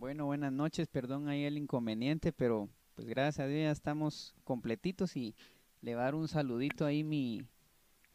[0.00, 5.14] Bueno, buenas noches, perdón ahí el inconveniente, pero pues gracias a Dios ya estamos completitos
[5.14, 5.34] y
[5.82, 7.42] le va a dar un saludito ahí mi,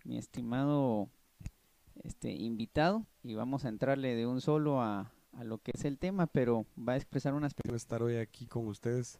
[0.03, 1.09] mi estimado
[2.03, 5.99] este invitado y vamos a entrarle de un solo a, a lo que es el
[5.99, 9.19] tema, pero va a expresar unas estar hoy aquí con ustedes.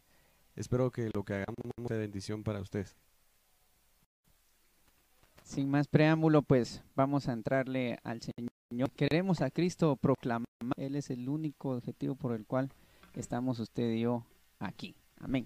[0.55, 1.55] Espero que lo que hagamos
[1.87, 2.95] sea bendición para ustedes.
[5.43, 8.54] Sin más preámbulo, pues vamos a entrarle al Señor.
[8.95, 10.45] Queremos a Cristo proclamar.
[10.77, 12.71] Él es el único objetivo por el cual
[13.13, 14.25] estamos usted y yo
[14.59, 14.95] aquí.
[15.19, 15.45] Amén.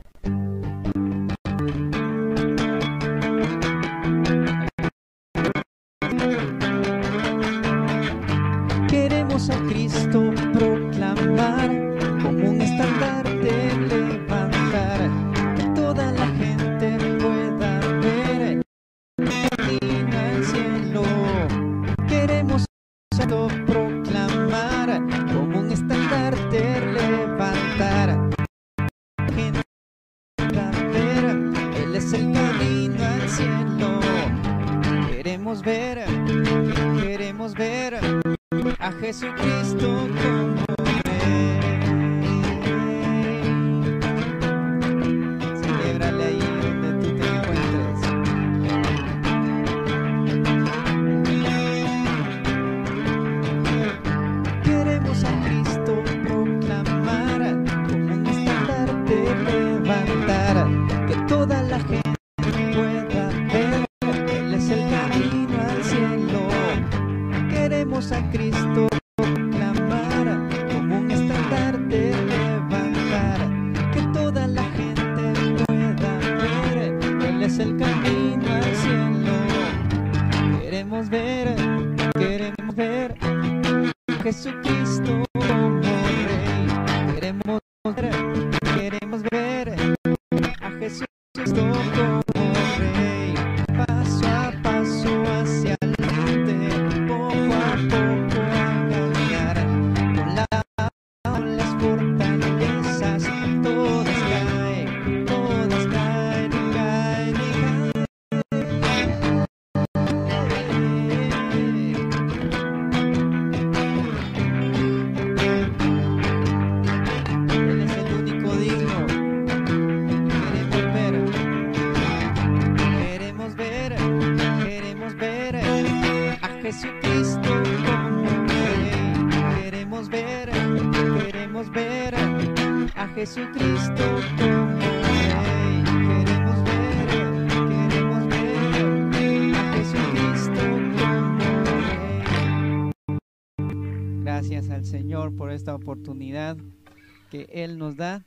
[147.29, 148.25] Que Él nos da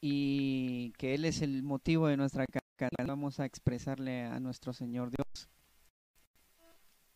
[0.00, 4.72] y que Él es el motivo de nuestra ca- ca- Vamos a expresarle a nuestro
[4.72, 5.48] Señor Dios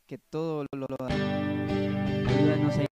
[0.07, 2.90] que todo lo, lo da.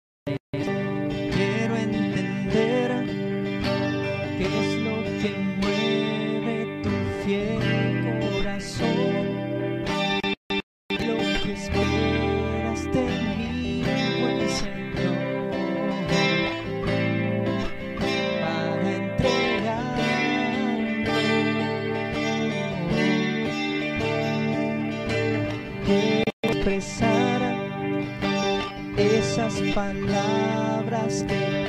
[29.74, 31.63] Palabras que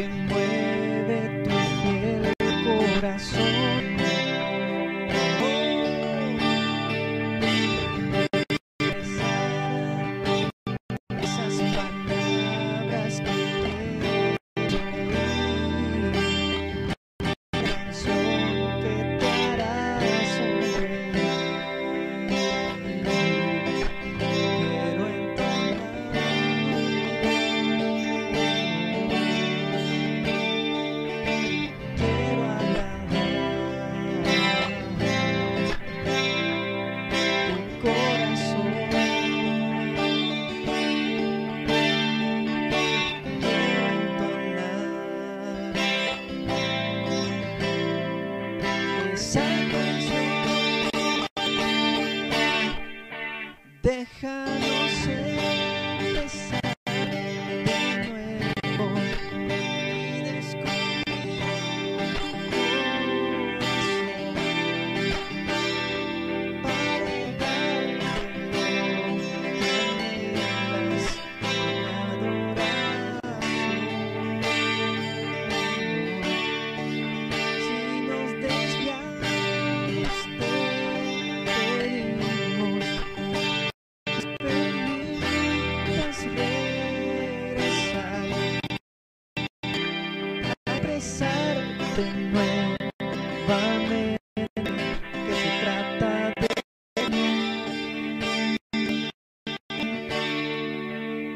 [0.00, 0.59] es lo
[49.20, 50.19] esa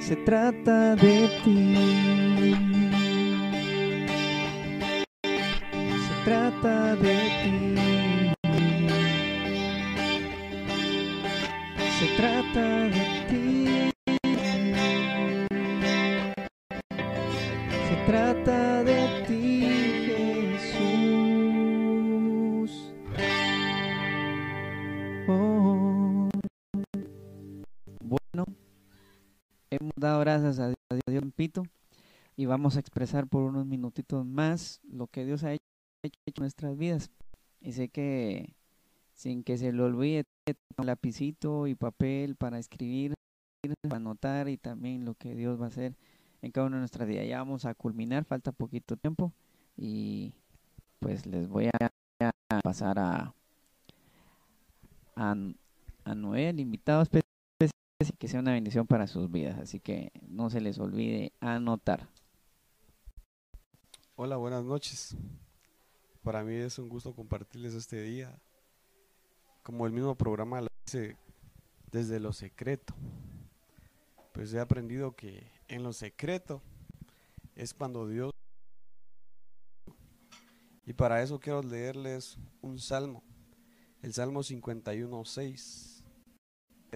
[0.06, 2.83] se trata de ti
[32.36, 35.64] y vamos a expresar por unos minutitos más lo que Dios ha hecho
[36.04, 37.10] en nuestras vidas.
[37.60, 38.54] Y sé que
[39.14, 40.24] sin que se le olvide
[40.76, 43.14] un lapicito y papel para escribir,
[43.82, 45.94] para anotar y también lo que Dios va a hacer
[46.42, 47.26] en cada una de nuestras vidas.
[47.26, 49.32] Ya vamos a culminar, falta poquito tiempo
[49.76, 50.34] y
[50.98, 51.90] pues les voy a
[52.62, 53.34] pasar a
[55.16, 55.36] a,
[56.04, 57.33] a Noel, invitado especial
[58.10, 59.58] y que sea una bendición para sus vidas.
[59.58, 62.08] Así que no se les olvide anotar.
[64.16, 65.16] Hola, buenas noches.
[66.22, 68.38] Para mí es un gusto compartirles este día.
[69.62, 71.16] Como el mismo programa lo dice,
[71.90, 72.94] desde lo secreto.
[74.32, 76.62] Pues he aprendido que en lo secreto
[77.54, 78.32] es cuando Dios...
[80.86, 83.22] Y para eso quiero leerles un salmo,
[84.02, 85.93] el Salmo 51.6,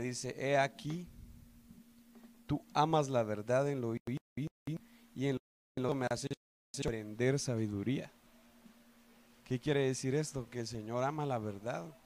[0.00, 1.08] dice, He aquí,
[2.46, 5.36] tú amas la verdad en lo y en
[5.76, 8.12] lo que me has hecho aprender sabiduría.
[9.44, 10.48] ¿Qué quiere decir esto?
[10.50, 11.96] Que el Señor ama la verdad,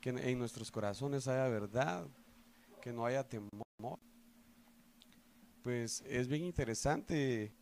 [0.00, 2.06] que en nuestros corazones haya verdad,
[2.82, 3.50] que no haya temor.
[5.62, 7.54] Pues es bien interesante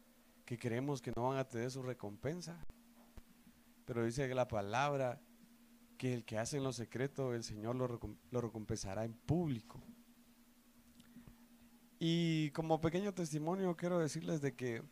[0.45, 2.59] que creemos que no van a tener su recompensa,
[3.85, 5.21] pero dice que la palabra
[5.99, 8.01] que el que hace en lo secreto, el Señor lo,
[8.31, 9.83] lo recompensará en público.
[11.99, 14.83] Y como pequeño testimonio quiero decirles de que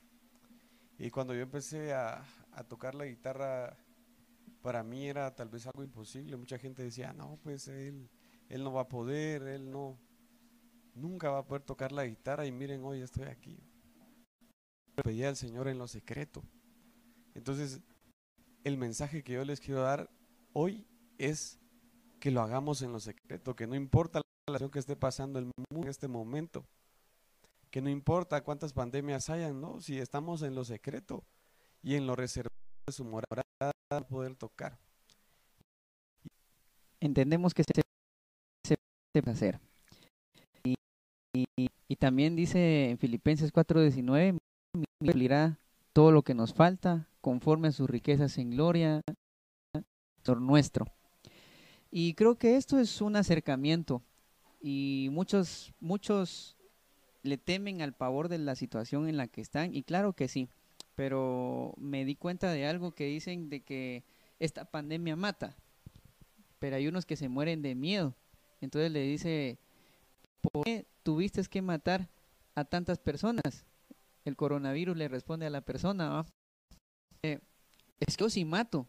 [0.99, 3.77] y cuando yo empecé a, a, tocar la guitarra,
[4.63, 6.37] para mí era tal vez algo imposible.
[6.37, 8.09] Mucha gente decía, no, pues él,
[8.49, 9.99] él no va a poder, él no,
[10.95, 13.63] nunca va a poder tocar la guitarra y miren, hoy estoy aquí.
[14.95, 16.43] Pedí al Señor en lo secreto.
[17.35, 17.83] Entonces,
[18.65, 20.11] el mensaje que yo les quiero dar
[20.55, 20.87] hoy
[21.18, 21.58] es
[22.20, 25.46] que lo hagamos en lo secreto, que no importa la relación que esté pasando el
[25.46, 26.64] mundo en este momento,
[27.70, 29.80] que no importa cuántas pandemias hayan, ¿no?
[29.80, 31.25] Si estamos en lo secreto
[31.82, 32.54] y en lo reservado
[32.87, 33.35] de su morada,
[34.08, 34.78] poder tocar.
[37.00, 37.82] Entendemos que se,
[38.66, 38.76] se
[39.12, 39.61] puede hacer.
[40.64, 40.75] Y,
[41.35, 44.38] y, y, también dice en Filipenses 4:19,
[44.99, 45.58] cumplirá
[45.92, 49.02] todo lo que nos falta conforme a sus riquezas en gloria
[50.35, 50.87] nuestro.
[51.99, 54.03] Y creo que esto es un acercamiento
[54.61, 56.55] y muchos muchos
[57.23, 60.50] le temen al pavor de la situación en la que están y claro que sí,
[60.95, 64.05] pero me di cuenta de algo que dicen de que
[64.41, 65.57] esta pandemia mata,
[66.59, 68.15] pero hay unos que se mueren de miedo.
[68.61, 69.59] Entonces le dice,
[70.43, 72.11] ¿por qué tuviste que matar
[72.55, 73.65] a tantas personas?
[74.26, 76.26] El coronavirus le responde a la persona,
[77.23, 77.41] eh,
[78.00, 78.87] es que yo sí mato,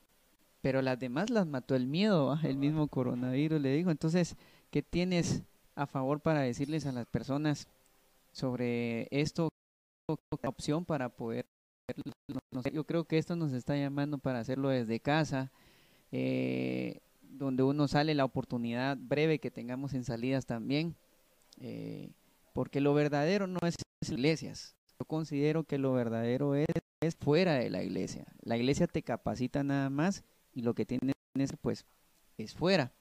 [0.61, 3.91] pero las demás las mató el miedo, el mismo coronavirus le dijo.
[3.91, 4.35] Entonces,
[4.71, 5.43] ¿qué tienes
[5.75, 7.67] a favor para decirles a las personas
[8.31, 9.49] sobre esto?
[10.45, 11.45] opción para poder
[12.71, 15.51] yo creo que esto nos está llamando para hacerlo desde casa
[16.11, 20.95] eh, donde uno sale la oportunidad breve que tengamos en salidas también
[21.59, 22.09] eh,
[22.53, 23.75] porque lo verdadero no es
[24.09, 26.67] iglesias yo considero que lo verdadero es,
[27.01, 30.23] es, fuera de la iglesia la iglesia te capacita nada más
[30.57, 31.13] y lo que tienes
[31.61, 31.85] pues
[32.37, 32.91] es fuera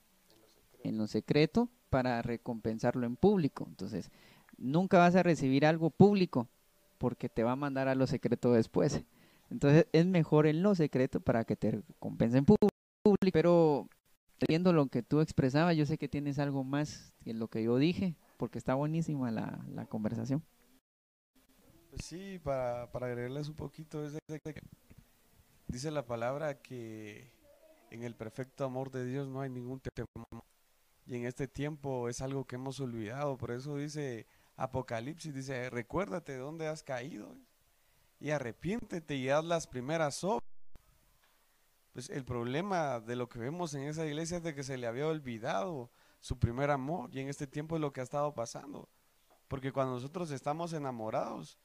[0.83, 4.11] en lo secreto para recompensarlo en público entonces
[4.57, 6.47] nunca vas a recibir algo público
[6.97, 9.03] porque te va a mandar a lo secreto después.
[9.49, 12.67] Entonces es mejor en lo secreto para que te recompensen público.
[13.31, 13.87] Pero
[14.47, 17.77] viendo lo que tú expresabas, yo sé que tienes algo más que lo que yo
[17.77, 20.43] dije, porque está buenísima la, la conversación.
[21.89, 24.03] Pues sí, para, para agregarles un poquito,
[25.67, 27.31] dice la palabra que
[27.89, 30.43] en el perfecto amor de Dios no hay ningún temor.
[31.05, 34.27] Y en este tiempo es algo que hemos olvidado, por eso dice
[34.57, 37.37] Apocalipsis dice, recuérdate de dónde has caído
[38.19, 40.43] y arrepiéntete y haz las primeras obras.
[41.93, 44.87] Pues el problema de lo que vemos en esa iglesia es de que se le
[44.87, 48.89] había olvidado su primer amor y en este tiempo es lo que ha estado pasando.
[49.47, 51.57] Porque cuando nosotros estamos enamorados,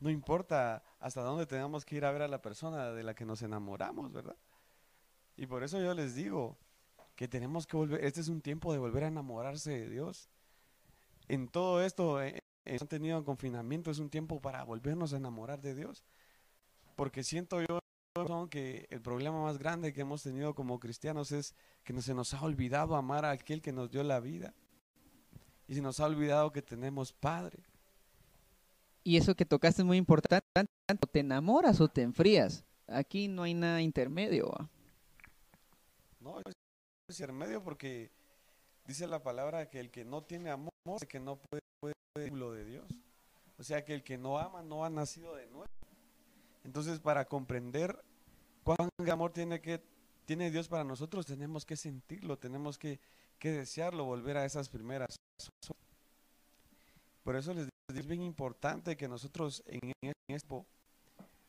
[0.00, 3.24] no importa hasta dónde tengamos que ir a ver a la persona de la que
[3.24, 4.36] nos enamoramos, ¿verdad?
[5.36, 6.56] Y por eso yo les digo
[7.16, 10.28] que tenemos que volver, este es un tiempo de volver a enamorarse de Dios
[11.28, 15.60] en todo esto, eh, eh, han tenido confinamiento, es un tiempo para volvernos a enamorar
[15.60, 16.04] de Dios.
[16.96, 17.80] Porque siento yo
[18.48, 22.42] que el problema más grande que hemos tenido como cristianos es que se nos ha
[22.42, 24.54] olvidado amar a aquel que nos dio la vida.
[25.66, 27.58] Y se nos ha olvidado que tenemos Padre.
[29.02, 30.46] Y eso que tocaste es muy importante.
[31.10, 32.64] ¿Te enamoras o te enfrías?
[32.86, 34.52] Aquí no hay nada intermedio.
[36.24, 38.10] No, es intermedio porque
[38.86, 40.72] dice la palabra que el que no tiene amor
[41.06, 41.60] que no puede,
[42.14, 42.90] puede lo de Dios.
[43.58, 45.68] O sea que el que no ama no ha nacido de nuevo.
[46.64, 48.02] Entonces, para comprender
[48.62, 49.82] cuán amor tiene que
[50.24, 52.98] tiene Dios para nosotros, tenemos que sentirlo, tenemos que,
[53.38, 55.16] que desearlo, volver a esas primeras.
[57.22, 59.92] Por eso les digo, es bien importante que nosotros en
[60.28, 60.64] esto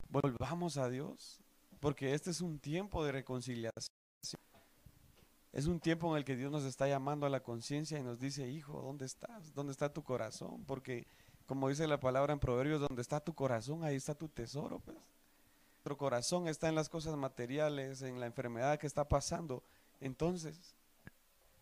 [0.09, 1.39] volvamos a Dios,
[1.79, 4.04] porque este es un tiempo de reconciliación.
[5.55, 8.19] Es un tiempo en el que Dios nos está llamando a la conciencia y nos
[8.19, 9.53] dice, hijo, ¿dónde estás?
[9.53, 10.65] ¿Dónde está tu corazón?
[10.65, 11.07] Porque,
[11.45, 14.79] como dice la palabra en Proverbios, donde está tu corazón, ahí está tu tesoro.
[14.79, 14.97] Pues.
[15.77, 19.63] Nuestro corazón está en las cosas materiales, en la enfermedad que está pasando.
[20.01, 20.75] Entonces,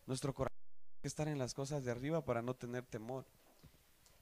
[0.08, 3.28] nuestro corazón tiene que estar en las cosas de arriba para no tener temor.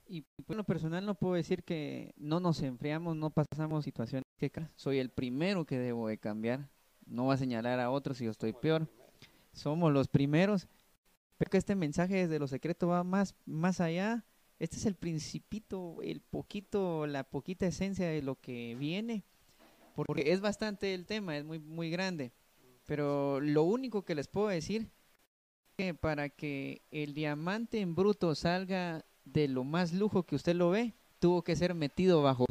[0.06, 4.52] Y por lo personal no puedo decir que no nos enfriamos, no pasamos situaciones que
[4.76, 6.68] soy el primero que debo de cambiar.
[7.06, 8.90] No va a señalar a otros si yo estoy peor
[9.54, 10.68] somos los primeros.
[11.38, 14.24] Pero que este mensaje desde lo secreto va más, más allá.
[14.60, 19.24] Este es el principito, el poquito, la poquita esencia de lo que viene.
[19.96, 22.32] Porque es bastante el tema, es muy, muy grande.
[22.86, 24.90] Pero lo único que les puedo decir
[25.78, 30.70] que para que el diamante en bruto salga de lo más lujo que usted lo
[30.70, 32.46] ve, tuvo que ser metido bajo.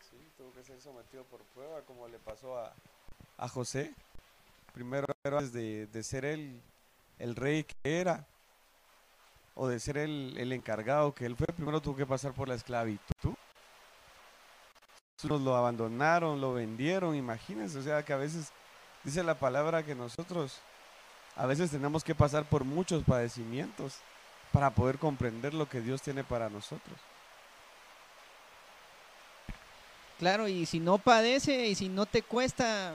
[0.00, 2.74] Sí, tuvo que ser sometido por prueba, como le pasó a,
[3.36, 3.94] a José
[4.74, 6.60] primero antes de, de ser él
[7.18, 8.26] el rey que era,
[9.54, 12.56] o de ser el, el encargado que él fue, primero tuvo que pasar por la
[12.56, 13.34] esclavitud.
[15.22, 18.52] Nos lo abandonaron, lo vendieron, imagínense, o sea que a veces
[19.04, 20.58] dice la palabra que nosotros
[21.36, 24.00] a veces tenemos que pasar por muchos padecimientos
[24.52, 26.98] para poder comprender lo que Dios tiene para nosotros.
[30.18, 32.94] Claro, y si no padece y si no te cuesta,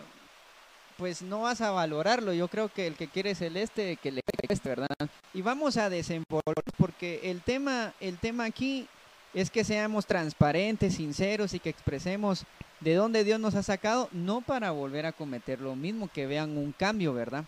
[0.99, 2.33] pues no vas a valorarlo.
[2.33, 5.09] Yo creo que el que quiere celeste, que le cueste, ¿verdad?
[5.33, 8.85] Y vamos a desenvolver, porque el tema, el tema aquí
[9.33, 12.43] es que seamos transparentes, sinceros y que expresemos
[12.81, 16.57] de dónde Dios nos ha sacado, no para volver a cometer lo mismo, que vean
[16.57, 17.45] un cambio, ¿verdad?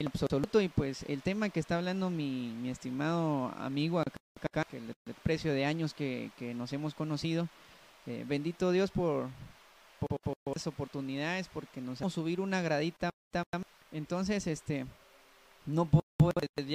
[0.00, 4.78] En absoluto, y pues el tema que está hablando mi, mi estimado amigo acá, que
[4.78, 7.48] el, precio de años que, que nos hemos conocido,
[8.06, 9.28] eh, bendito Dios por,
[10.06, 13.10] por, las oportunidades porque nos vamos a subir una gradita.
[13.90, 14.86] Entonces, este,
[15.66, 16.32] no puedo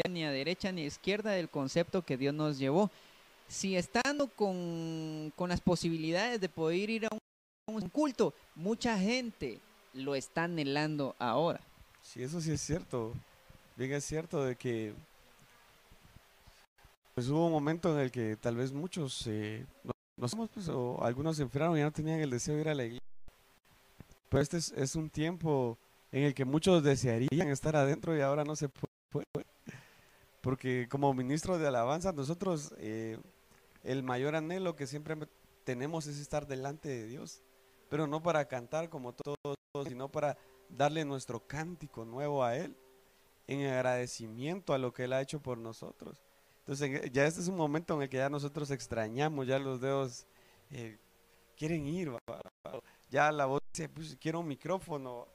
[0.09, 2.89] ni a derecha ni a izquierda del concepto que Dios nos llevó.
[3.47, 7.09] Si estando con, con las posibilidades de poder ir a
[7.67, 9.59] un, culto, mucha gente
[9.93, 11.61] lo está anhelando ahora.
[12.01, 13.13] Sí, eso sí es cierto.
[13.75, 14.93] Bien es cierto de que
[17.13, 19.65] pues hubo un momento en el que tal vez muchos eh,
[20.17, 22.85] no, pues, o algunos se enfriaron y no tenían el deseo de ir a la
[22.85, 23.07] iglesia.
[24.29, 25.77] Pero este es, un tiempo
[26.11, 29.25] en el que muchos desearían estar adentro y ahora no se puede.
[30.41, 33.17] Porque como ministro de alabanza, nosotros eh,
[33.83, 35.15] el mayor anhelo que siempre
[35.63, 37.41] tenemos es estar delante de Dios.
[37.89, 39.55] Pero no para cantar como todos,
[39.87, 40.37] sino para
[40.69, 42.75] darle nuestro cántico nuevo a Él
[43.47, 46.21] en agradecimiento a lo que Él ha hecho por nosotros.
[46.59, 50.27] Entonces ya este es un momento en el que ya nosotros extrañamos, ya los dedos
[50.69, 50.97] eh,
[51.57, 52.11] quieren ir,
[53.09, 55.27] ya la voz dice, pues quiero un micrófono.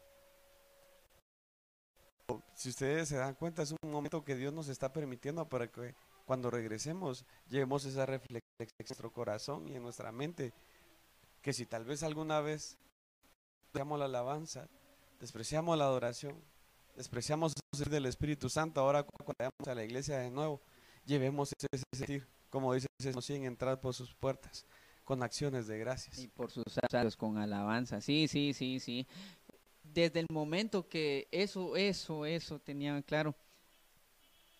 [2.55, 5.95] Si ustedes se dan cuenta, es un momento que Dios nos está permitiendo para que
[6.25, 10.53] cuando regresemos llevemos esa reflexión en nuestro corazón y en nuestra mente,
[11.41, 12.79] que si tal vez alguna vez
[13.65, 14.69] despreciamos la alabanza,
[15.19, 16.43] despreciamos la adoración,
[16.97, 20.61] despreciamos el del Espíritu Santo, ahora cuando vayamos a la iglesia de nuevo,
[21.05, 24.67] llevemos ese sentir, como dice, nos siguen entrar por sus puertas
[25.05, 26.19] con acciones de gracias.
[26.19, 29.07] Y por sus actos con alabanza, sí, sí, sí, sí.
[29.83, 33.35] Desde el momento que eso, eso, eso tenía claro,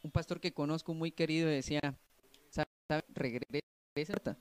[0.03, 1.81] un pastor que conozco muy querido decía,
[3.15, 4.37] regresa.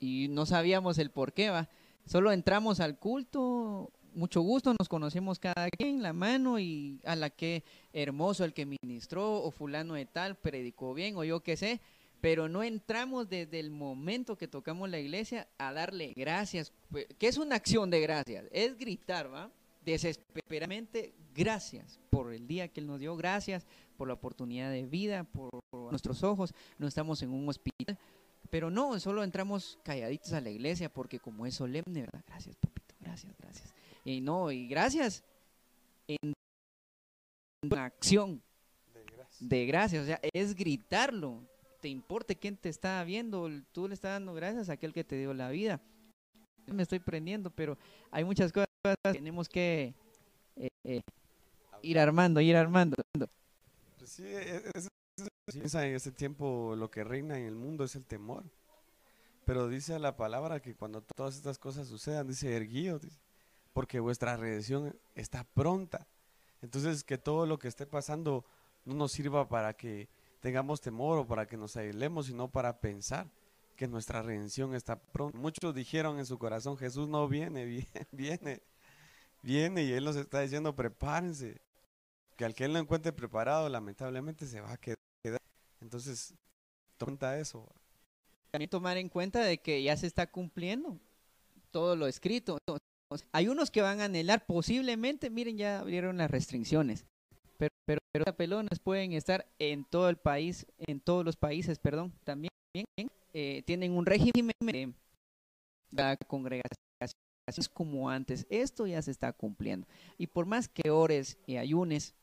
[0.00, 1.68] Y no sabíamos el por qué, va.
[2.06, 7.30] Solo entramos al culto, mucho gusto, nos conocemos cada quien, la mano y a la
[7.30, 11.80] que hermoso el que ministró o fulano de tal, predicó bien o yo qué sé,
[12.22, 16.72] pero no entramos desde el momento que tocamos la iglesia a darle gracias,
[17.18, 19.50] que es una acción de gracias, es gritar, ¿va?
[19.84, 25.24] Desesperadamente, gracias por el día que Él nos dio, gracias por la oportunidad de vida,
[25.24, 25.50] por
[25.90, 27.98] nuestros ojos, no estamos en un hospital,
[28.50, 32.22] pero no, solo entramos calladitos a la iglesia porque como es solemne, ¿verdad?
[32.28, 33.74] Gracias, papito, gracias, gracias.
[34.04, 35.24] Y no, y gracias
[36.06, 36.34] en
[37.64, 38.40] una acción
[39.40, 40.04] de gracias.
[40.04, 41.50] O sea, es gritarlo.
[41.82, 45.18] Te importe quién te está viendo, tú le estás dando gracias a aquel que te
[45.18, 45.80] dio la vida.
[46.66, 47.76] Me estoy prendiendo, pero
[48.12, 49.92] hay muchas cosas que tenemos que
[50.54, 51.00] eh, eh,
[51.82, 52.94] ir armando, ir armando.
[53.98, 58.04] Pues sí, e, es, en ese tiempo lo que reina en el mundo es el
[58.04, 58.44] temor.
[59.44, 63.18] Pero dice la palabra que cuando todas estas cosas sucedan, dice erguío, dice,
[63.72, 66.06] porque vuestra redención está pronta.
[66.60, 68.44] Entonces, que todo lo que esté pasando
[68.84, 70.08] no nos sirva para que
[70.42, 73.30] tengamos temor o para que nos aislemos, sino para pensar
[73.76, 75.38] que nuestra redención está pronta.
[75.38, 78.62] Muchos dijeron en su corazón, Jesús no viene, viene, viene,
[79.40, 81.60] viene, y Él nos está diciendo, prepárense,
[82.36, 84.98] que al que Él no encuentre preparado, lamentablemente se va a quedar.
[85.80, 86.34] Entonces,
[86.98, 87.68] tonta eso.
[88.50, 90.98] También tomar en cuenta de que ya se está cumpliendo
[91.70, 92.58] todo lo escrito.
[93.30, 97.06] Hay unos que van a anhelar posiblemente, miren, ya abrieron las restricciones,
[97.86, 102.50] pero, pero, pero pueden estar en todo el país, en todos los países, perdón, también
[103.32, 104.94] eh, tienen un régimen de
[105.90, 106.62] la congregación
[107.72, 108.46] como antes.
[108.48, 109.86] Esto ya se está cumpliendo.
[110.16, 112.14] Y por más que ores y ayunes,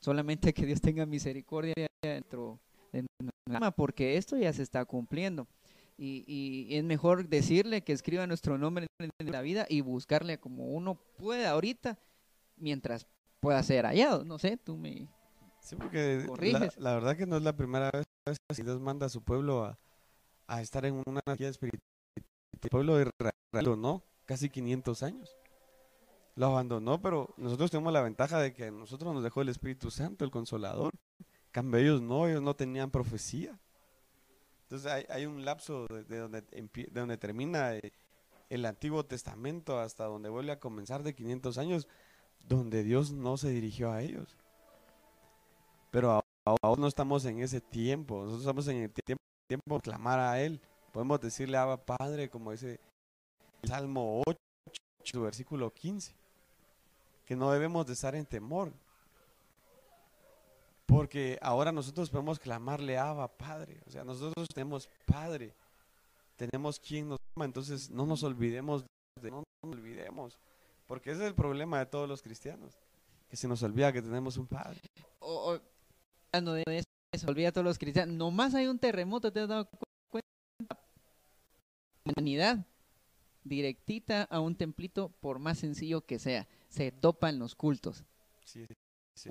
[0.00, 2.58] solamente que Dios tenga misericordia dentro
[2.92, 5.46] de nuestra porque esto ya se está cumpliendo
[5.96, 10.96] y, es mejor decirle que escriba nuestro nombre en la vida y buscarle como uno
[11.16, 11.98] pueda ahorita
[12.56, 13.06] mientras
[13.44, 14.24] pueda ser hallado.
[14.24, 15.08] No sé, tú me
[15.60, 16.26] sí, porque
[16.78, 18.04] La, verdad que no es la primera vez
[18.54, 19.64] que Dios manda a su pueblo
[20.46, 21.82] a, estar en una energía espiritual.
[22.62, 23.10] El pueblo de
[23.52, 24.02] Israel, ¿no?
[24.24, 25.36] Casi 500 años.
[26.36, 29.90] Lo abandonó, pero nosotros tenemos la ventaja de que a nosotros nos dejó el Espíritu
[29.90, 30.94] Santo, el Consolador.
[31.52, 33.60] cambio, ellos no, ellos no tenían profecía.
[34.62, 37.92] Entonces hay, un lapso de, donde, de donde termina eh,
[38.48, 41.88] el Antiguo Testamento hasta donde vuelve a comenzar de 500 años,
[42.48, 44.36] donde Dios no se dirigió a ellos.
[45.90, 49.22] Pero ahora no estamos en ese tiempo, nosotros estamos en el tiempo,
[49.76, 50.60] de clamar a Él.
[50.92, 52.80] Podemos decirle a Padre, como dice
[53.62, 56.14] el Salmo 8, versículo 15,
[57.24, 58.72] que no debemos de estar en temor,
[60.86, 63.80] porque ahora nosotros podemos clamarle Abba, Padre.
[63.86, 65.54] O sea, nosotros tenemos Padre.
[66.36, 67.46] Tenemos quien nos ama.
[67.46, 68.84] Entonces no nos olvidemos
[69.20, 70.38] de no nos olvidemos.
[70.86, 72.78] Porque ese es el problema de todos los cristianos.
[73.28, 74.80] Que se nos olvida que tenemos un Padre.
[75.18, 75.58] O,
[76.32, 78.14] de eso, se olvida a todos los cristianos.
[78.14, 79.68] Nomás hay un terremoto, ¿te has dado
[80.10, 80.78] cuenta?
[82.04, 82.66] Humanidad
[83.44, 86.48] directita a un templito, por más sencillo que sea.
[86.68, 88.04] Se topan los cultos.
[88.44, 88.66] Sí,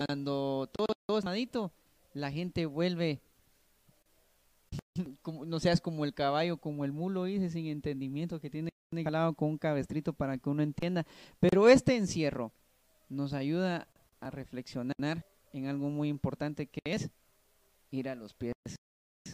[0.08, 1.74] cuando todo, todo es madito,
[2.14, 3.22] la gente vuelve,
[5.22, 8.70] como, no seas como el caballo, como el mulo, dice, sin entendimiento, que tiene
[9.04, 11.06] calado con un cabestrito para que uno entienda.
[11.40, 12.52] Pero este encierro
[13.10, 13.88] nos ayuda
[14.20, 17.10] a reflexionar en algo muy importante que es
[17.92, 18.54] ir a los pies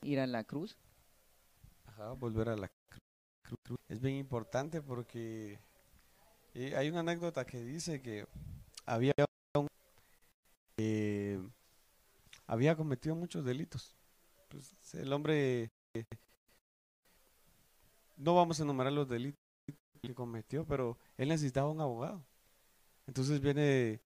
[0.04, 0.78] ir a la cruz.
[1.86, 2.70] Ajá, volver a la
[3.44, 3.80] cruz.
[3.88, 5.60] Es bien importante porque
[6.54, 8.26] eh, hay una anécdota que dice que
[8.86, 9.14] había
[10.78, 11.40] eh,
[12.48, 13.96] había cometido muchos delitos.
[14.50, 15.72] Pues, el hombre
[18.18, 19.40] no vamos a enumerar los delitos
[20.02, 22.24] que cometió, pero él necesitaba un abogado.
[23.08, 24.02] Entonces viene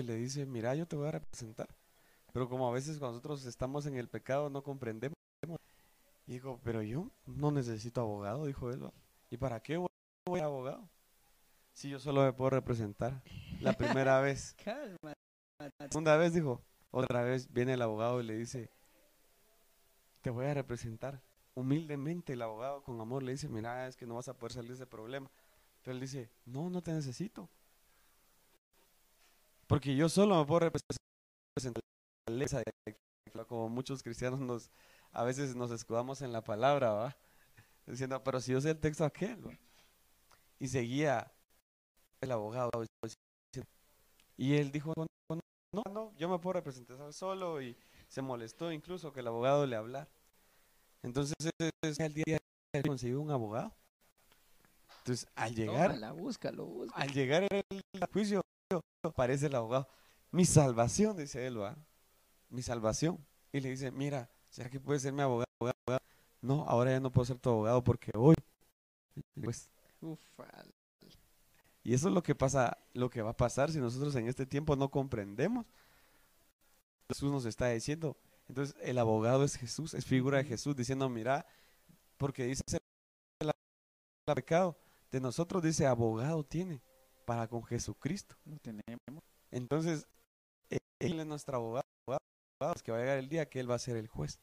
[0.00, 1.68] y le dice, mira, yo te voy a representar.
[2.32, 5.14] Pero como a veces cuando nosotros estamos en el pecado no comprendemos.
[6.26, 8.90] Y dijo, pero yo no necesito abogado, dijo él.
[9.30, 10.88] ¿Y para qué voy a abogado?
[11.74, 13.22] Si yo solo me puedo representar.
[13.60, 14.56] La primera vez.
[14.64, 18.70] La segunda vez dijo, otra vez viene el abogado y le dice,
[20.24, 21.20] te voy a representar.
[21.54, 24.70] Humildemente el abogado con amor le dice, mira, es que no vas a poder salir
[24.70, 25.30] de ese problema.
[25.82, 27.46] Pero él dice, no, no te necesito.
[29.66, 30.96] Porque yo solo me puedo representar
[33.46, 34.70] como muchos cristianos nos
[35.12, 37.16] a veces nos escudamos en la palabra, ¿va?
[37.86, 39.58] Diciendo, pero si yo sé el texto aquel,
[40.58, 41.30] Y seguía
[42.22, 42.70] el abogado.
[44.38, 47.76] Y él dijo, no, no, yo me puedo representar solo y
[48.08, 50.08] se molestó incluso que el abogado le hablara.
[51.04, 51.34] Entonces,
[51.98, 52.38] el día
[52.84, 53.72] consiguió un abogado.
[55.00, 55.94] Entonces, al llegar,
[56.94, 57.72] al llegar el
[58.10, 58.40] juicio,
[59.02, 59.86] aparece el abogado.
[60.30, 61.76] Mi salvación, dice él, ¿va?
[62.48, 63.18] Mi salvación.
[63.52, 65.44] Y le dice, mira, ¿será que puede ser mi abogado?
[66.40, 68.34] No, ahora ya no puedo ser tu abogado porque hoy.
[69.42, 69.68] Pues,
[71.82, 74.46] y eso es lo que pasa, lo que va a pasar si nosotros en este
[74.46, 75.66] tiempo no comprendemos.
[77.08, 78.16] Jesús nos está diciendo.
[78.48, 81.46] Entonces, el abogado es Jesús, es figura de Jesús, diciendo, mira,
[82.16, 82.62] porque dice
[83.40, 84.76] el pecado
[85.10, 86.82] de nosotros, dice, abogado tiene
[87.24, 88.36] para con Jesucristo.
[88.44, 89.24] Lo tenemos.
[89.50, 90.06] Entonces,
[90.98, 91.84] Él es nuestro abogado,
[92.82, 94.40] que va a llegar el día que Él va a ser el juez.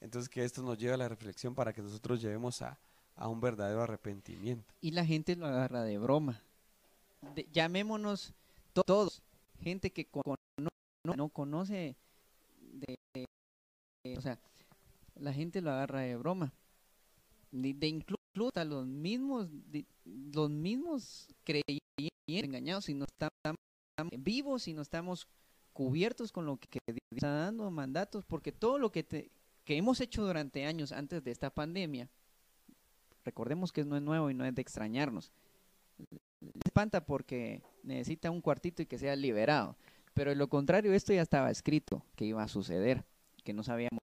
[0.00, 2.78] Entonces, que esto nos lleva a la reflexión para que nosotros llevemos a,
[3.16, 4.72] a un verdadero arrepentimiento.
[4.80, 6.40] Y la gente lo agarra de broma.
[7.52, 8.32] llamémonos
[8.72, 9.22] todos,
[9.60, 10.08] gente que
[11.02, 11.96] no, conoce, de,
[14.16, 14.38] o sea,
[15.16, 16.52] la gente lo agarra de broma.
[17.50, 18.18] De, incluso
[18.54, 19.48] a los mismos,
[20.04, 23.62] los mismos creyentes engañados, si no estamos
[24.18, 25.26] vivos, si no estamos
[25.72, 26.78] cubiertos con lo que
[27.10, 29.30] está dando mandatos, porque todo lo que,
[29.64, 32.08] que hemos hecho durante años antes de esta pandemia,
[33.28, 35.30] Recordemos que no es nuevo y no es de extrañarnos.
[36.40, 39.76] Le espanta porque necesita un cuartito y que sea liberado.
[40.14, 43.04] Pero en lo contrario, esto ya estaba escrito que iba a suceder,
[43.52, 44.00] no sabíamos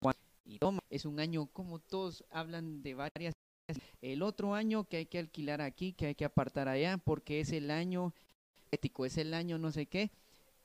[0.00, 0.20] cuándo.
[0.44, 0.58] Y
[0.90, 3.34] es un año como todos hablan de varias.
[4.00, 7.52] El otro año que hay que alquilar aquí, que hay que apartar allá, porque es
[7.52, 8.12] el año
[8.70, 10.10] ético, es el año no sé qué.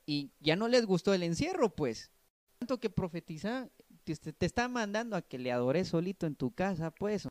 [0.04, 2.10] Y ya no les gustó el encierro, pues.
[2.58, 3.68] Tanto que profetiza,
[4.04, 7.28] te, te está mandando a que le adores solito en tu casa, pues.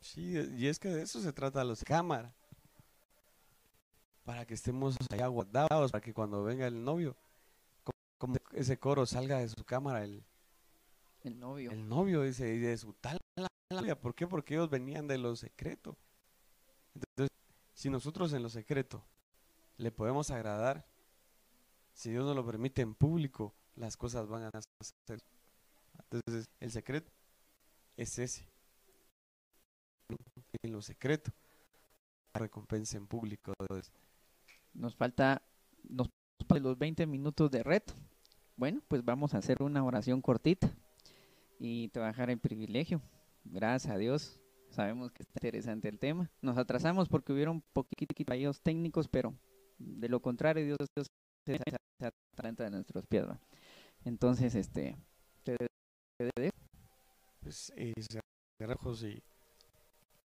[0.00, 2.32] Sí, y es que de eso se trata los cámaras.
[4.24, 7.16] Para que estemos allá guardados, para que cuando venga el novio,
[8.20, 10.22] como ese coro salga de su cámara el,
[11.22, 11.70] el novio.
[11.70, 13.18] El novio dice, y de su tal
[14.02, 14.26] ¿Por qué?
[14.26, 15.96] Porque ellos venían de lo secreto.
[16.94, 17.34] Entonces,
[17.72, 19.02] si nosotros en lo secreto
[19.78, 20.84] le podemos agradar,
[21.94, 25.20] si Dios nos lo permite en público, las cosas van a hacer.
[26.10, 27.10] Entonces, el secreto
[27.96, 28.46] es ese
[30.62, 31.30] en lo secreto,
[32.34, 33.54] recompensa en público.
[34.74, 35.40] Nos falta
[35.88, 36.10] nos
[36.58, 37.94] los 20 minutos de reto.
[38.56, 40.70] Bueno, pues vamos a hacer una oración cortita
[41.58, 43.00] y trabajar en privilegio.
[43.44, 44.40] Gracias a Dios.
[44.70, 46.30] Sabemos que está interesante el tema.
[46.42, 49.34] Nos atrasamos porque hubieron poquitos fallos técnicos, pero
[49.78, 50.78] de lo contrario, Dios,
[51.46, 53.24] se atranta de nuestros pies.
[54.04, 54.96] Entonces, este,
[55.42, 55.56] te,
[57.42, 57.92] pues, y
[59.06, 59.22] y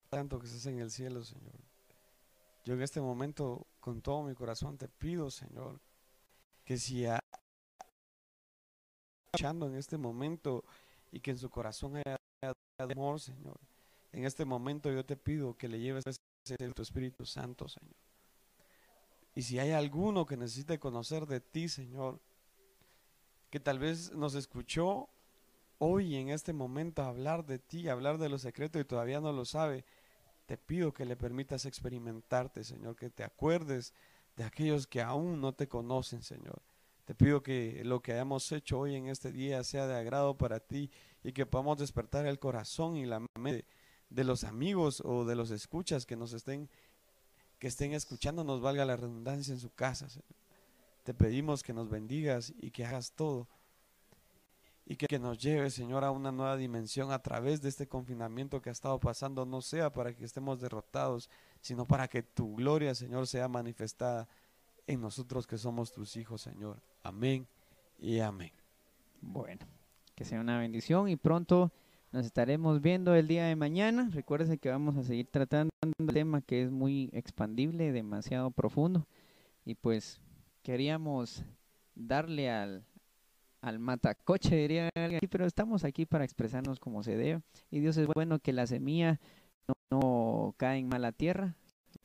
[0.09, 1.55] tanto que estés en el cielo, Señor.
[2.65, 5.81] Yo en este momento, con todo mi corazón, te pido, Señor,
[6.65, 7.05] que si
[9.41, 10.65] en este momento
[11.13, 12.17] y que en su corazón haya
[12.79, 13.59] amor, Señor,
[14.13, 16.05] en este momento yo te pido que le lleves
[16.75, 17.95] tu Espíritu Santo, Señor.
[19.35, 22.19] Y si hay alguno que necesite conocer de ti, Señor,
[23.51, 25.09] que tal vez nos escuchó
[25.79, 29.45] hoy en este momento hablar de ti, hablar de los secretos y todavía no lo
[29.45, 29.85] sabe,
[30.47, 33.93] te pido que le permitas experimentarte, Señor, que te acuerdes
[34.37, 36.63] de aquellos que aún no te conocen, Señor.
[37.07, 40.59] Te pido que lo que hayamos hecho hoy en este día sea de agrado para
[40.59, 40.91] ti
[41.23, 43.65] y que podamos despertar el corazón y la mente
[44.11, 46.69] de los amigos o de los escuchas que nos estén
[47.61, 50.09] que estén escuchando, nos valga la redundancia en su casa.
[51.05, 53.49] Te pedimos que nos bendigas y que hagas todo
[54.85, 58.61] y que, que nos lleve, Señor, a una nueva dimensión a través de este confinamiento
[58.61, 62.97] que ha estado pasando, no sea para que estemos derrotados, sino para que tu gloria,
[62.97, 64.29] Señor, sea manifestada
[64.87, 66.81] en nosotros que somos tus hijos, Señor.
[67.03, 67.47] Amén
[67.99, 68.53] y amén.
[69.21, 69.67] Bueno,
[70.15, 71.73] que sea una bendición y pronto
[72.13, 74.09] nos estaremos viendo el día de mañana.
[74.13, 79.07] Recuerden que vamos a seguir tratando un tema que es muy expandible, demasiado profundo.
[79.65, 80.21] Y pues
[80.63, 81.45] queríamos
[81.95, 82.85] darle al,
[83.61, 87.43] al matacoche, diría alguien, pero estamos aquí para expresarnos como se debe.
[87.71, 89.21] Y Dios es bueno que la semilla
[89.67, 91.57] no, no cae en mala tierra,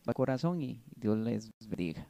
[0.07, 2.07] va corazón y Dios les bendiga.